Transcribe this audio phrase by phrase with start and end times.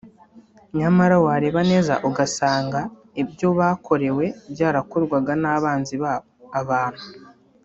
[0.77, 2.79] Nyamara wareba neza ugasanga
[3.21, 6.27] ibyo bakorewe byarakorwaga n’abanzi babo
[6.61, 7.05] (Abantu)